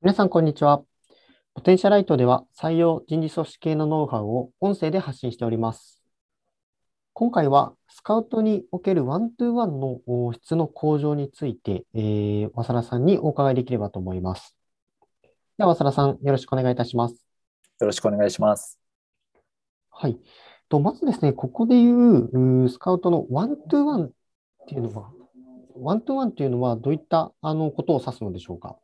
[0.00, 0.84] 皆さん、こんにちは。
[1.54, 6.00] ポテンシャライトでは採用人事組織系のノウハウを音声で発信しております。
[7.14, 14.54] 今回はスカウトにおける one to one のお質の向上について、えー、和田さんにお伺いできればと思います。
[15.58, 17.26] では、和田さん、よろしくお願いいたします。
[17.80, 18.78] よろしくお願いします。
[19.90, 20.16] はい。
[20.68, 24.10] とまずですね、ここでいうスカウトの one to one っ
[24.68, 25.10] ていうのは、
[25.74, 28.76] one to one っていうのはどういったあのことを指すのでしょうか？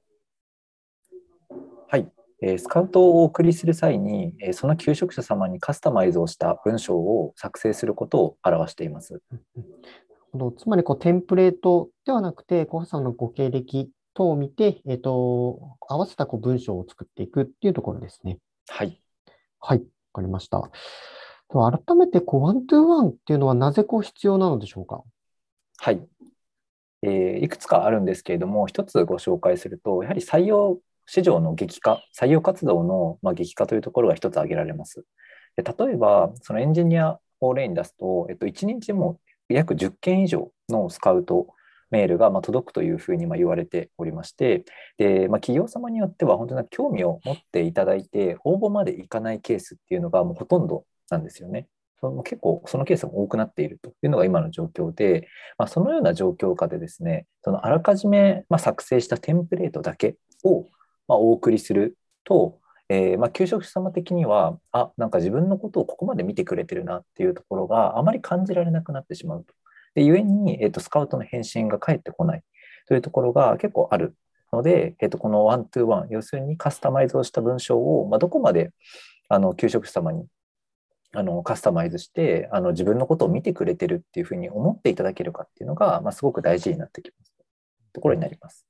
[1.89, 2.11] はい。
[2.43, 9.23] えースカウトをお送りする際に、えーその求職者様にカスタマイズをした文章を作成することを表しています。
[10.57, 18.39] つまりこうテンプレートではなくて、候補者さんのご経歴等を見て、えっと、合わせたこう文章を作っていくっていうところですね。
[18.69, 19.01] はい。
[19.61, 20.61] はい、わかりました。
[20.61, 25.03] では改めて、こう、 one to one っていうのはなぜこう必要なのでしょうか？
[25.77, 26.05] はい。
[27.03, 35.05] えーいくつかあるんですけれども、一つご紹介すると、やはり採用市場の激化、採用活動の、まあ、激化というところが一つ挙げられます。
[35.57, 41.49] で例えば、そのエンジニアを例に出すと、えっと、1日も約10件以上のスカウト
[41.91, 44.65] メールがま届くというふうにま言われておりまして、
[44.99, 51.69] でまあ、企業様によっては本当に興味を持っていただいて、応募までいかないケースっていうのがもうほとんどなんですよね。
[52.01, 60.67] その結構そのケースが多くなっているというのが今の状況で、まあ、そのような状況下でですね、そのあらかじめま作成したテンプレートだけを
[61.09, 69.55] まあお送りすると、えーまあ求職者様的には、あなんか自分のことをここまで見てくれてるなっていうところがあまり感じられなくなってしまうと。
[69.95, 72.43] で故に、えーと、スカウトの返信が返ってこない
[72.89, 74.15] というところが結構ある
[74.53, 78.73] ので、えーと、このワントゥーワン、要するにカスタマイズをした文章を、まあ、どこまで
[79.29, 80.27] あの求職者様に
[81.13, 87.33] あのカスタマイズしてあの自分のことを見てくれてるっていうふうに思っていただけるかっていうのが、まあ、すごく大事になってきます
[87.93, 88.67] ところになります。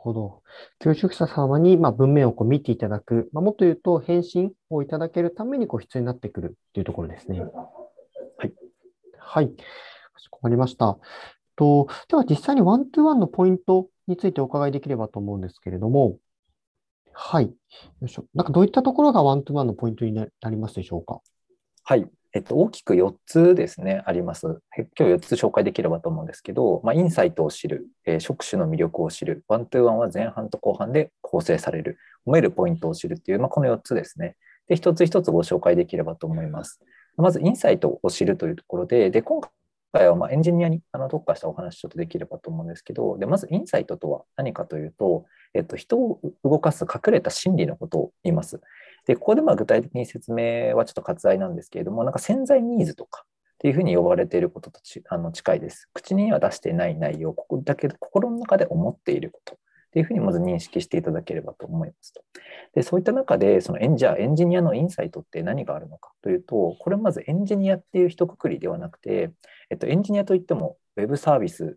[0.00, 0.42] ほど。
[0.80, 7.40] 求職者様にまあ文面をこう見ていただく、まあ、もっと言うと返信をいただけるためにこう必要になってくるっていうところですね。
[7.40, 7.46] は
[8.46, 8.52] い。
[9.18, 9.48] はい。
[9.48, 9.54] か
[10.18, 10.98] しこまりました。
[11.56, 16.16] と、では実際にワントゥーワンのポイントについてお伺いできればと思うんですけれども、
[17.12, 17.46] はい。
[17.46, 17.52] よ
[18.06, 18.24] いしょ。
[18.34, 21.20] なんかどういったところが one to one のポイントになりますでしょうか？
[21.84, 22.08] はい。
[22.32, 24.60] えっと、大きく4つですね、あります。
[24.76, 34.36] 今日4つ紹介できればと思うんですけど、まあ、インサイトを知る、えー職種の魅力を知る、 one to one は前半と後半で構成される、褒めるポイントを知るっていう、まあ、この4つですね。
[34.68, 36.80] で、一つ一つご紹介できればと思います。
[37.16, 39.40] まず、インサイトを知るというところで、で、今
[39.92, 48.60] 回はまエンジニアにあの特化したお話ちょっとできればと思うんですけど、で、まずインサイトとは何かというと、えっと、人を動かす隠れた心理のことを言います。
[49.06, 55.88] で、ここでまあ具体的に説明はちょっと割愛なんですけれども、なんか潜在ニーズとかっていうふうに呼ばれていることとちあの近いです。
[55.92, 59.58] 口には出してない内容、ここだけ心の中で思っていることっ
[59.92, 62.22] ていうふうにまず認識していただければと思いますと。
[62.74, 69.32] で、そういった中で、そのエンジ、エンジニアのインサイトって何があるのかというと、これまずエンジニアっていう一括りではなくて、
[69.68, 71.76] えっと、エンジニアといっても、ウェブサービス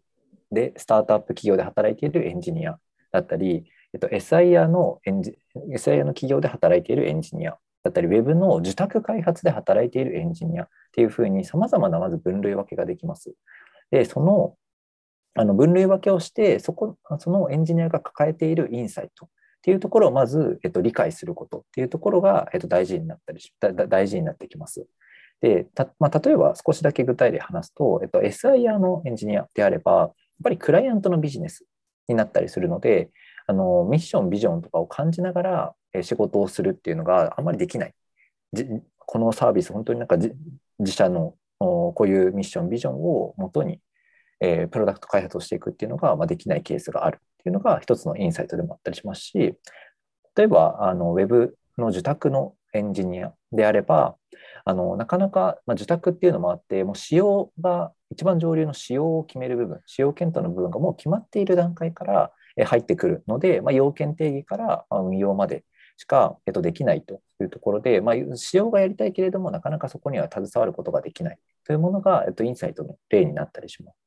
[0.51, 2.77] でスタートアップ企業で働いているエンジニア
[3.11, 13.33] だったり、えっと、SIR のエンジ SIR の企業で働いているエンジニアだったり、ウェブの受託開発で働いているエンジニアっていうふうに、さまざまなまず分類分けができます。
[13.91, 14.55] で、その
[15.35, 19.29] あの分類分けをして、そこそのエンジニアが抱えているインサイトっ
[19.63, 24.85] ていうところをまず、えっと、理解することっていうところが、えっと、大事になったりし大事になってきます。
[25.41, 25.67] で、
[25.99, 30.11] まあ、例えば少しだけ具体で話すと、えっと、SIR のエンジニアであれば、やっ
[30.43, 31.65] ぱりクライアントのビジネス
[32.07, 33.09] になったりするので、
[33.47, 37.93] あのミッション、ビジョンとかを感じながら仕事をするっていうのがあんまりできない。
[39.05, 40.17] このサービス、本当になんか
[40.79, 43.79] 自社のこういうミッション、ビジョンをもとに、
[44.39, 49.55] えープロダクト開発をしていくっていうのが、まあ、できないケースがあるっていうのが一つのインサイトでもあったりしますし、
[50.35, 54.15] 例えばあのウェブの受託のエンジニアであれば、
[54.65, 65.63] あのなかなか、まあ、受託っていうのもあって、もう仕様が、一番上流の仕様を決める部分、仕様検討の部分がもう決まっている段階から入ってくるので、まあ、要件定義から運用まで
[65.97, 73.97] しか、えっと、できないというところで、まあ、仕様がやりたいけれども、なかなかそこには携わることができないというものが、えっと、インサイトの例になったりします。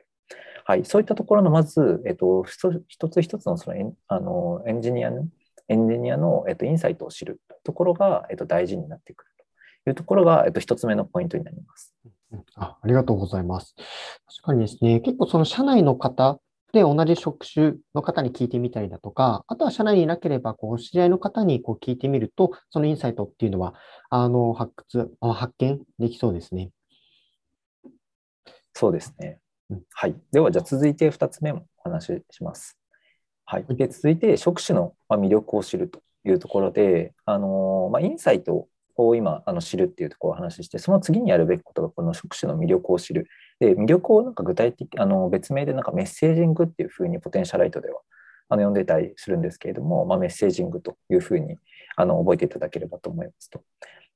[0.64, 5.28] はい、そういったところのまず、えっと、一つ一つのそのエンあのエンジニアの
[5.68, 9.30] エンジニアの、えっと、インサイトを知るところが、えっと、大事になってくる
[9.84, 11.94] というところが、えっと、一つ目のポイントになります。
[12.56, 13.76] あ、ありがとうございます。
[14.26, 16.40] 確かにですね、結構その社内の方
[16.72, 23.74] で同じ職種の方に聞いてみたりだとか、あとは社内にいなければ、こう、知り合いの方にこう聞いてみると、そのインサイトっていうのは、
[24.10, 26.70] あの、発掘、あ発見できそうですね。
[28.74, 29.38] そうですね
[29.70, 29.82] うん。
[29.90, 30.14] はい。
[30.32, 32.78] では、じゃあ続いて2つ目もお話しします。
[33.48, 38.68] はい、で続いて職種の魅力を知るというところで、あのまあ、インサイト
[39.04, 43.26] を今あの知るっていうところを話してその次にやるべきことがこの職種の魅力を知る
[43.60, 48.00] で魅力をなんか具体的あの別名でなんかメッセージングっていうふうにポテンシャライトでは
[48.48, 51.58] あの呼んでたりするんですけれども、まあ、メッセージングというふうに
[51.96, 53.62] あの覚えていただければと思いますと。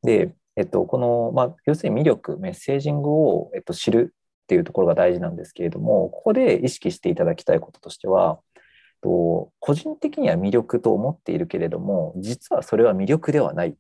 [0.03, 8.41] で、えっと、この、まあ、要するに魅力メッセージングを、えっと、知るっていうところが大事なんですけれどもここで意識していただきたいこととしては
[9.01, 13.77] と個人的には魅力と思っているけれども実はそれは魅力ではない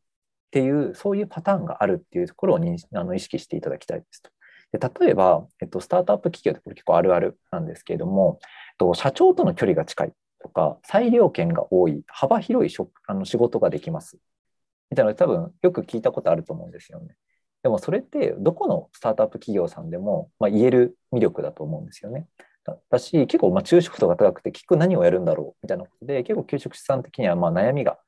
[0.50, 4.30] ていうそういうパターンがあるっていうところをにあの意識していただきたいですと。
[4.72, 8.48] で例えば、えっと、スタートアップ企業ってこれ結構あるあるなんですけれども、えっ
[8.78, 14.18] と、社長との距離が近いとか裁量権が多い幅広い職あの仕事ができます
[14.90, 17.16] みたいなの多分よく聞いたことあると思うんですよね。
[17.62, 22.26] でもそれってどこのスタートアップ企業さんでも、まあ、言える魅力だと思うんですよね。
[22.90, 27.98] だし結構まあ昼食度が高くて結局何をやるんだろうみたいなことで結構給食士さん的にはまあ悩みが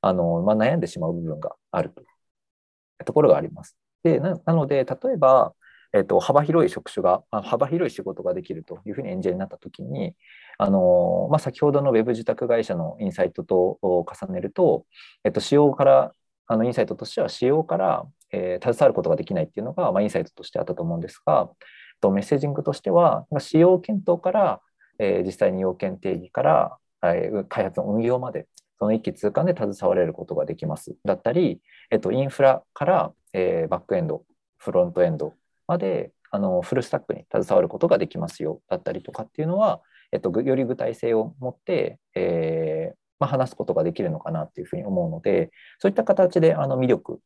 [0.00, 3.76] あの、まあ、悩んでしまう部分があるというところがあります。
[4.02, 5.54] でなので例えば、
[5.92, 10.14] えっと、幅広い職種が幅広い仕事ができるというふうに演者になった時に
[10.58, 14.84] あの、まあ、先ほどのウェブ受託会社のインサイトと重ねると、
[15.24, 16.12] えっと、仕様から
[16.46, 21.56] あのインサイトとしては仕様から、えー、携わることができないっていうのが、まあ、インサイトとしてあったと思うんですが、えっ
[22.00, 24.60] とメッセージングとしては、使用検討から、
[24.98, 28.46] えー、実際に要件定義から、えー、開発の運用まで、
[28.78, 30.96] その一気通貫で携われることができます。
[31.04, 31.60] だったり、
[31.90, 34.24] えっと、インフラから、えー、バックエンド、
[34.56, 35.34] フロントエンド
[35.66, 39.80] まであのフルスタックに携わることができますよだったりとかっていうのは、
[40.12, 47.20] えっと、より具体性を持って、えーまあ、話すことができるのかなっていうふうに思うのでそういった形であの魅力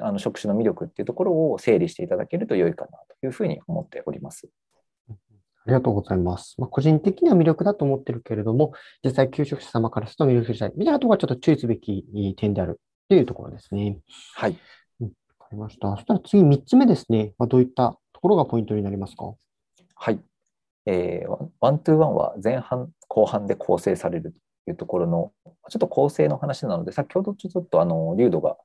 [0.00, 2.90] あの職種の魅力っていうところを整理していただけると良いかな
[3.20, 4.48] というふうに思っております。
[5.72, 6.54] ありがとうございます。
[6.58, 8.72] まあ、個人的には魅力だと思ってるけれども、
[9.02, 12.04] 実際、給食者様からすると魅力したいみたいなところはちょっと注意すべき
[12.36, 12.78] 点である
[13.08, 13.98] というところですね。
[14.34, 14.56] はい。
[15.00, 15.08] わ、
[15.38, 15.90] かりました。
[15.96, 17.32] そしたら次、3つ目ですね。
[17.38, 19.32] まあ、どういったところがポイントになりますか？
[19.94, 20.20] はい。
[20.84, 24.34] えー、 one to one は前半、後半で構成される
[24.66, 25.32] というところの、
[25.70, 28.58] ちょっと構成の話なので、先ほどちょっとあの、粒度が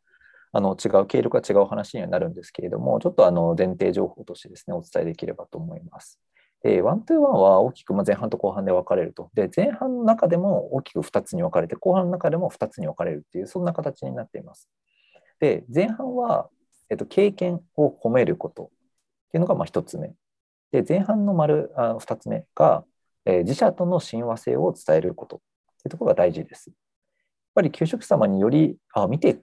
[0.51, 6.19] あの違う、毛色が違う話にはなるんですけれども、ちょっとあの前提情報としてですね、お伝えできればと思います。
[6.67, 9.31] で、 one to one は大きく前半と後半で分かれると。
[9.33, 14.69] で、前半の中でも大きく2つに分かれて、後半の中でも2つに分かれるっていう、そんな形になっています。
[15.39, 16.49] で、前半は、
[16.89, 18.67] えっと、経験を褒めることっ
[19.31, 20.13] ていうのがま1つ目。
[20.73, 22.83] で、前半の丸あ2つ目が、
[23.23, 25.47] えー、自社との親和性を伝えることってい
[25.85, 26.69] うところが大事です。
[26.69, 26.75] やっ
[27.55, 29.39] ぱり給食様によりあ見て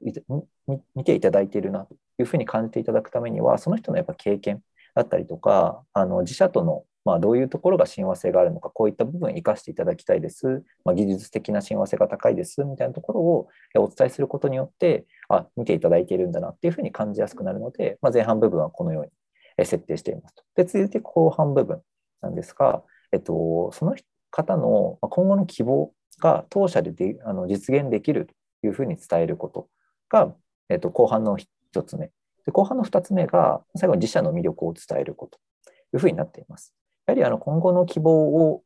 [0.94, 4.62] 見ていただいているなというふうに感じていただくためにはその人のやっぱ経験
[4.94, 20.42] だったりとかあの自社とのまあ、どういうところが親和性があるのか、こういった部分を生かしていただきたいです、まあ、技術的な親和性が高いですみたいなところをお伝えすることによって、あ見ていただいているんだなっていうふうに感じやすくなるので、まあ、前半部分はこのように設定していますと。
[20.56, 21.82] で、続いて後半部分
[22.22, 23.94] なんですが、えっと、その
[24.30, 29.68] 方の今後の希望が当社でであの実現できるというふうに伝えること
[30.08, 30.34] が、
[30.68, 32.10] えっと、後半の1つ目
[32.46, 32.52] で。
[32.52, 35.38] 後半の2つ目が、最後に自社の魅力を伝えること
[35.90, 36.74] というふうになっています。
[37.06, 38.62] やはりあの今後の希望を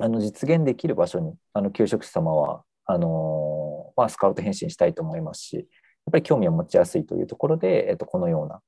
[0.00, 5.64] あの実現できる場所に、あの給食士様はあのまあ、スカウト返信したいと思いますし、やっ
[6.12, 8.60] ぱり興味を持ちやすいというところで、えっと、このような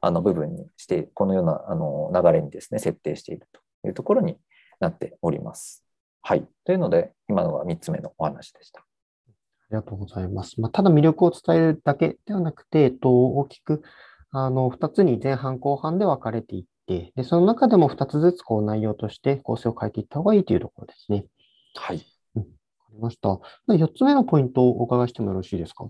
[0.00, 4.36] あの部分にして、このようなあの流れにですね、設定しているというところに
[4.78, 5.84] なっております。
[6.22, 6.46] はい。
[6.64, 8.80] というので、今のは3つ目のお話でした。
[8.80, 8.84] あ
[9.70, 10.60] りがとうございます。
[10.60, 13.82] まあ、ただ魅力を伝えるだけではなくて、えっと、大きく
[14.30, 21.26] あの2つに前半後半で分かれていって、でその中でも2つずつこう内容として構成を変えていった方がいいというところですね。
[21.74, 22.04] はい。
[22.36, 22.56] うん、分か
[22.92, 23.28] りました。
[23.68, 25.86] 4つ目のポイントをお伺いしてもよろしいですか？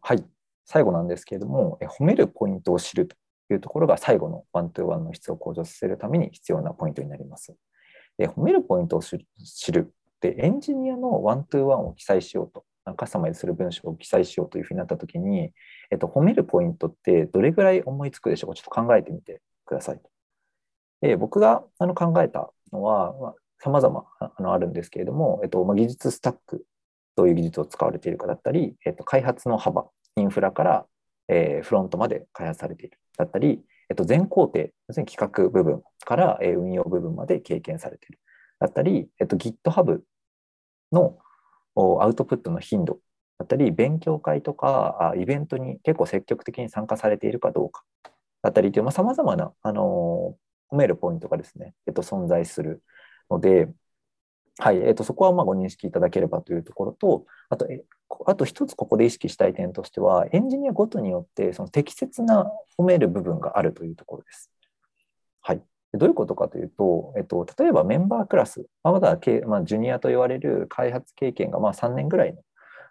[0.00, 0.24] はい。
[0.64, 3.16] 最後なんですけれども、え褒めるポイントを知ると
[3.52, 7.54] いうところが最後の one to one の質を向上させるために必要なポイントになります。
[8.18, 12.64] で褒めるポイントを知るでエンジニアの one to one を記載しようと
[12.96, 15.52] カスタマイズする文章を記載しようというふうになったときに、
[15.90, 18.54] えっと、褒めるポイントってどれぐらい思いつくでしょうか？
[18.56, 20.00] ちょっと考えてみてください
[21.02, 26.64] で僕があの考えたのは、まあ、様々あのあるんですけれども、えっとまあ、技術スタック、
[27.16, 30.86] どういう技術を使われているかだったり、えっと、開発の幅、インフラから、
[31.28, 38.20] えー、フロントまで開発されているだったり、えっと、全工程、要するに企画部分から、えー、運用部分まで経験されている。
[38.60, 40.00] だったり、えっと、GitHub
[40.92, 41.18] の
[42.00, 43.00] アウトプットの頻度
[43.38, 47.82] だったり、勉強会とかイベントに結構積極的に参加されているかどうか
[48.42, 50.36] だったりという、さまざ、まな、あの
[50.72, 52.82] 褒めるポイントがですね、えっと、存在する
[53.30, 53.68] ので、
[54.58, 57.84] はい、えー、とそこはまご認識いただければというところと、あと、え
[58.26, 64.50] あと一つここで意識したい点としては、エンジニアごとによってその適切な褒める部分があるというところです。
[65.40, 65.62] はい。
[65.94, 72.42] どういうことかというと、えっと、例えばメンバークラス、まだ、まあ、ジュニアと言われる開発経験がまあ3年ぐらいの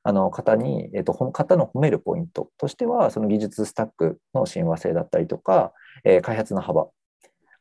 [0.04, 5.74] あの方に、えっと、方の褒めるポイントとしては、その技術スタックの親和性だったりとか、
[6.04, 6.88] えー、開発の幅、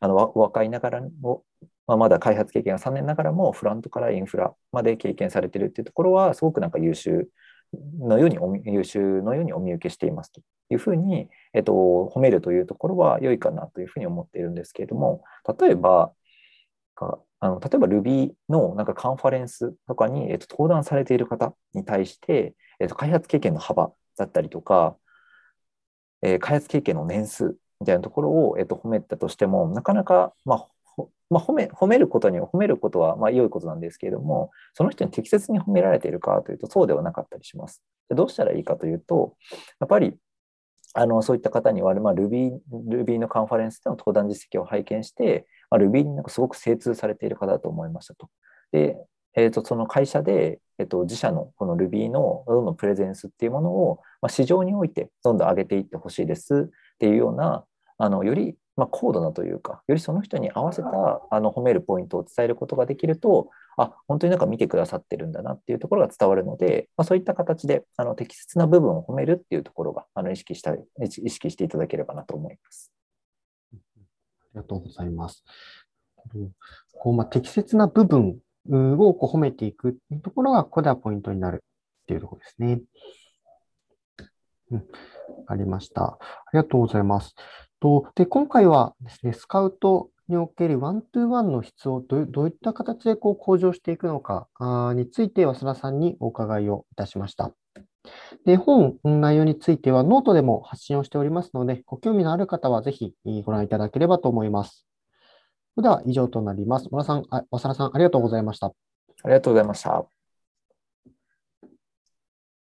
[0.00, 1.45] あの若いながらも、
[1.87, 7.28] まあ、まだ開発経験が3年ながらも、フラントからインフラまで経験されてるっていうところは、すごくなんか優秀
[7.99, 10.40] のように優秀のようにお見受けしていますと
[10.71, 11.73] いうふうに、えっと、
[12.14, 15.23] 褒めるというところは良いかなというふうに思っているんですけれども、
[15.61, 16.12] 例えば、
[17.40, 24.97] あの例えば Ruby のなんかカンファレンスとかに、えっと、登壇されている方に対して、えっと、開発経験の幅だったりとか、
[26.23, 30.69] えー、開発経験の年数みたいなところを、えっと、褒めたとしても、なかなか、まあ、
[31.31, 37.83] まあ、褒め褒めることに褒めることはまあ良いことなんですけれども、その人に適切に褒められているかというと、そうではなかったりします。
[38.09, 39.37] でどうしたらいいかというと、
[39.79, 40.17] やっぱり
[40.95, 42.59] あのそういった方には、まあ、Ruby,
[42.89, 48.29] Ruby のカンファレンスでの登壇実績を拝見して、まあ、Ruby になんかすごく精通されている方だと思いましたと。
[48.73, 48.97] で、
[49.37, 57.65] えー、とその会社で、えー、と自社のこの Ruby のどんどんプレゼンスっていうものを、まあ、市場においてどんどん上げていってほしいですっていうような、
[58.00, 60.88] あのよりまあ、高度なというか、よりその人に合わせた
[61.30, 72.90] あの褒めるポイントを伝えることができると、あ、本当になんか見てくださってるんだなっていうところが伝わるので、まあ、そういった形であの適切な部分を褒めるっていうところがあの意識した意識していただければなと思います。
[73.75, 73.76] あ
[74.54, 75.45] りがとうございます。
[76.99, 78.38] こうまあ、適切な部分
[78.71, 81.62] をこう褒めていくところが、ここではポイントになる
[82.02, 82.80] っていうところですね。
[84.71, 84.85] うん、
[85.49, 86.04] ありました。
[86.04, 86.19] あ
[86.54, 87.35] りがとうございます。
[87.81, 94.49] と、で、今回はですね、スカウトにおける one to one の質をどういった形でこう向上していくのか
[94.95, 97.53] について、早稲田さんにお伺いをいたしました。
[98.45, 104.87] で、本内容についてはノートでも発信をしておりますので、ご興味のある方はぜひご覧いただければと思います。
[105.75, 106.89] それでは以上となります。
[106.91, 108.69] 村さん、和田さん、ありがとうございました。
[108.69, 108.73] あ
[109.25, 110.20] りがとうございました。